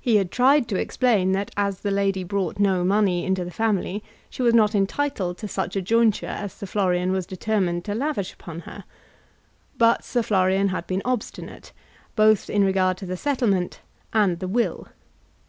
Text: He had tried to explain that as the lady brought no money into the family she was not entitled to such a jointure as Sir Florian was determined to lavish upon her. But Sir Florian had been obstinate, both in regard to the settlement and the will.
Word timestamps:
He 0.00 0.14
had 0.14 0.30
tried 0.30 0.68
to 0.68 0.76
explain 0.78 1.32
that 1.32 1.50
as 1.56 1.80
the 1.80 1.90
lady 1.90 2.22
brought 2.22 2.60
no 2.60 2.84
money 2.84 3.24
into 3.24 3.44
the 3.44 3.50
family 3.50 4.04
she 4.30 4.40
was 4.40 4.54
not 4.54 4.76
entitled 4.76 5.38
to 5.38 5.48
such 5.48 5.74
a 5.74 5.82
jointure 5.82 6.28
as 6.28 6.52
Sir 6.52 6.66
Florian 6.66 7.10
was 7.10 7.26
determined 7.26 7.84
to 7.86 7.92
lavish 7.96 8.32
upon 8.32 8.60
her. 8.60 8.84
But 9.76 10.04
Sir 10.04 10.22
Florian 10.22 10.68
had 10.68 10.86
been 10.86 11.02
obstinate, 11.04 11.72
both 12.14 12.48
in 12.48 12.62
regard 12.62 12.96
to 12.98 13.06
the 13.06 13.16
settlement 13.16 13.80
and 14.12 14.38
the 14.38 14.46
will. 14.46 14.86